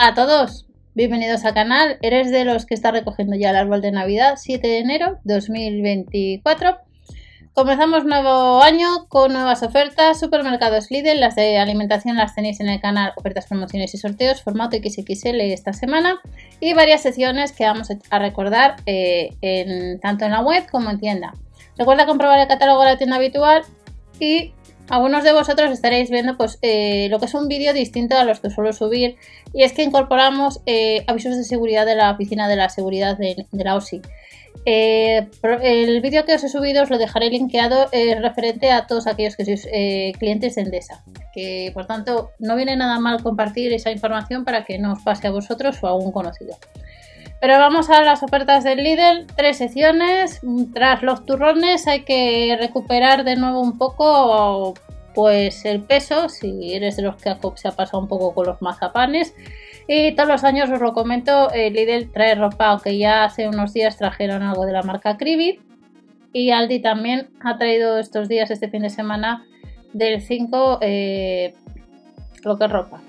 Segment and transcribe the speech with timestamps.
[0.00, 1.98] a todos, bienvenidos al canal.
[2.02, 4.34] ¿Eres de los que está recogiendo ya el árbol de Navidad?
[4.36, 6.76] 7 de enero 2024.
[7.52, 10.20] Comenzamos nuevo año con nuevas ofertas.
[10.20, 14.76] Supermercados Lidl, las de alimentación las tenéis en el canal Ofertas, Promociones y Sorteos, formato
[14.76, 16.20] XXL esta semana.
[16.60, 19.30] Y varias secciones que vamos a recordar eh,
[20.00, 21.34] tanto en la web como en tienda.
[21.76, 23.62] Recuerda comprobar el catálogo de la tienda habitual
[24.20, 24.52] y
[24.90, 28.40] algunos de vosotros estaréis viendo pues, eh, lo que es un vídeo distinto a los
[28.40, 29.16] que suelo subir
[29.52, 33.46] y es que incorporamos eh, avisos de seguridad de la oficina de la seguridad de,
[33.52, 34.02] la OSI.
[34.64, 35.28] Eh,
[35.62, 37.88] el vídeo que os he subido os lo dejaré linkeado
[38.20, 39.68] referente a todos aquellos que sois
[40.18, 44.78] clientes de Endesa, que por tanto no viene nada mal compartir esa información para que
[44.78, 46.56] no os pase a vosotros o a algún conocido.
[47.40, 50.40] Pero vamos a las ofertas del Lidl, tres secciones.
[50.74, 54.74] Tras los turrones hay que recuperar de nuevo un poco
[55.14, 58.60] pues el peso, si eres de los que se ha pasado un poco con los
[58.60, 59.34] mazapanes.
[59.86, 63.72] Y todos los años os lo comento, el Lidl trae ropa, aunque ya hace unos
[63.72, 65.60] días trajeron algo de la marca Cribit.
[66.32, 69.46] Y Aldi también ha traído estos días, este fin de semana,
[69.92, 71.54] del 5, eh,
[72.44, 73.00] lo que es ropa.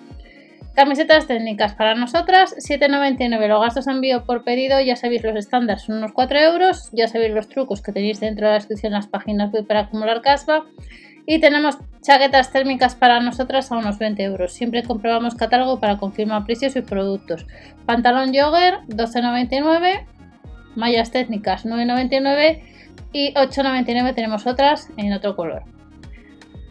[0.79, 5.83] Camisetas técnicas para nosotras, 7,99 los gastos de envío por pedido, ya sabéis los estándares
[5.83, 8.99] son unos 4 euros, ya sabéis los trucos que tenéis dentro de la descripción en
[8.99, 10.63] las páginas web para acumular caspa.
[11.25, 14.53] Y tenemos chaquetas térmicas para nosotras a unos 20 euros.
[14.53, 17.45] Siempre comprobamos catálogo para confirmar precios y productos.
[17.85, 20.05] Pantalón jogger 12,99,
[20.77, 22.63] mallas técnicas 9,99
[23.11, 25.63] y 8,99 tenemos otras en otro color.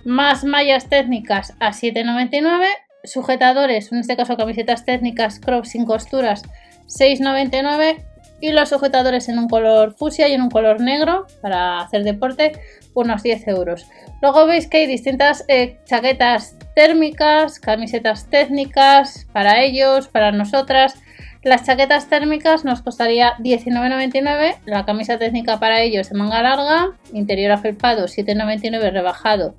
[0.07, 2.69] Más mallas técnicas a 7,99
[3.05, 6.43] sujetadores, en este caso camisetas técnicas crop sin costuras,
[6.87, 8.05] 6,99
[8.41, 12.53] y los sujetadores en un color fusia y en un color negro para hacer deporte,
[12.95, 13.87] unos 10 euros.
[14.23, 20.95] Luego veis que hay distintas eh, chaquetas térmicas, camisetas técnicas para ellos, para nosotras.
[21.43, 27.53] Las chaquetas térmicas nos costaría 19,99, la camisa técnica para ellos de manga larga, interior
[27.53, 29.55] afelpado 7,99 rebajado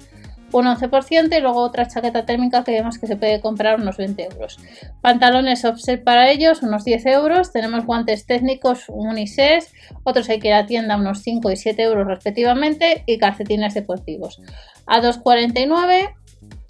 [0.51, 4.23] un 11% y luego otra chaqueta térmica que vemos que se puede comprar unos 20
[4.23, 4.57] euros.
[5.01, 7.51] Pantalones offset para ellos, unos 10 euros.
[7.51, 9.71] Tenemos guantes técnicos unisex,
[10.03, 14.41] otros hay que ir a tienda unos 5 y 7 euros respectivamente y calcetines deportivos.
[14.85, 16.13] A 2,49,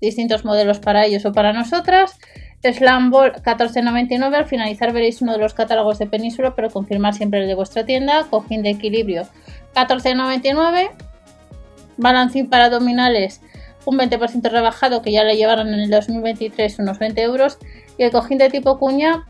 [0.01, 2.17] distintos modelos para ellos o para nosotras.
[2.63, 4.35] Slam Ball 14,99.
[4.35, 7.85] Al finalizar veréis uno de los catálogos de Península, pero confirmar siempre el de vuestra
[7.85, 8.25] tienda.
[8.29, 9.23] Cojín de equilibrio
[9.75, 10.89] 14,99.
[11.97, 13.41] Balancín para abdominales
[13.85, 17.57] un 20% rebajado que ya le llevaron en el 2023 unos 20 euros
[17.97, 19.25] y el cojín de tipo cuña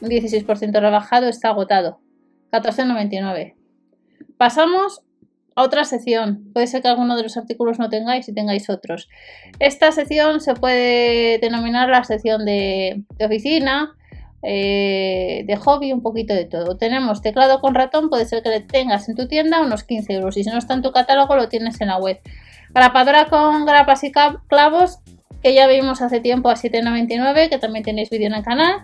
[0.00, 2.00] un 16% rebajado está agotado
[2.52, 3.54] 14,99
[4.36, 5.02] pasamos
[5.54, 9.08] a otra sección puede ser que alguno de los artículos no tengáis y tengáis otros
[9.58, 13.94] esta sección se puede denominar la sección de, oficina
[14.42, 16.78] eh, de hobby, un poquito de todo.
[16.78, 20.36] Tenemos teclado con ratón, puede ser que le tengas en tu tienda unos 15 euros
[20.38, 22.20] y si no está en tu catálogo lo tienes en la web.
[22.72, 24.98] Grapadora con grapas y clavos,
[25.42, 28.82] que ya vimos hace tiempo a 7,99, que también tenéis vídeo en el canal.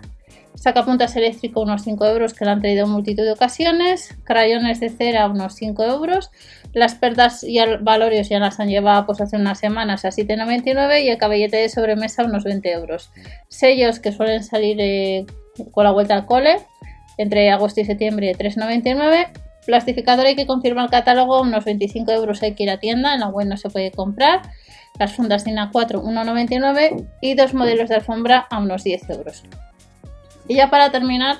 [0.55, 4.17] Sacapuntas eléctrico unos 5 euros que lo han traído en multitud de ocasiones.
[4.23, 6.31] Crayones de cera unos 5 euros.
[6.73, 11.09] Las perdas y valorios ya las han llevado pues hace unas semanas a 7,99 y
[11.09, 13.11] el caballete de sobremesa unos 20 euros.
[13.49, 15.25] Sellos que suelen salir eh,
[15.71, 16.57] con la vuelta al cole
[17.19, 19.27] entre agosto y septiembre 3,99
[19.67, 23.19] Plastificador hay que confirmar el catálogo, unos 25 euros hay que ir a tienda, en
[23.19, 24.41] la web no se puede comprar.
[24.97, 29.43] Las fundas a 4, 1,99 y dos modelos de alfombra a unos 10 euros.
[30.47, 31.39] Y ya para terminar,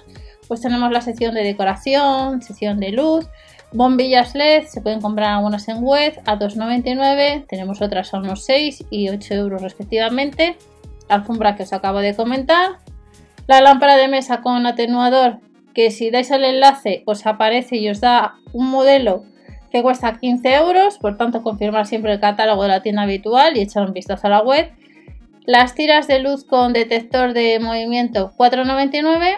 [0.49, 3.29] pues tenemos la sección de decoración, sección de luz,
[3.71, 8.87] bombillas LED, se pueden comprar algunas en web a 2,99, tenemos otras a unos 6
[8.89, 10.57] y 8 euros respectivamente.
[11.07, 12.79] alfombra que os acabo de comentar.
[13.47, 15.39] La lámpara de mesa con atenuador
[15.77, 19.23] que si dais el enlace os aparece y os da un modelo
[19.71, 23.61] que cuesta 15 euros, por tanto confirmar siempre el catálogo de la tienda habitual y
[23.61, 24.71] echar un vistazo a la web.
[25.45, 29.37] Las tiras de luz con detector de movimiento 4,99.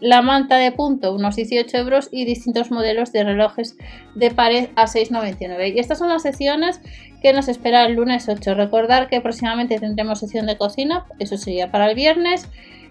[0.00, 3.76] La manta de punto unos 18 euros y distintos modelos de relojes
[4.14, 5.74] de pared a 6,99.
[5.74, 6.80] Y estas son las secciones
[7.22, 8.54] que nos espera el lunes 8.
[8.54, 12.48] Recordar que próximamente tendremos sección de cocina, eso sería para el viernes.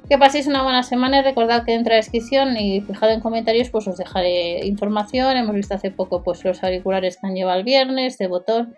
[0.10, 3.22] Que paséis una buena semana y recordad que dentro de la descripción y fijad en
[3.22, 5.38] comentarios pues os dejaré información.
[5.38, 8.76] Hemos visto hace poco pues los auriculares que han llevado el viernes de botón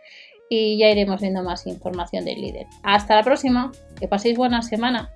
[0.50, 2.68] y ya iremos viendo más información del líder.
[2.84, 5.12] Hasta la próxima, que paséis buena semana.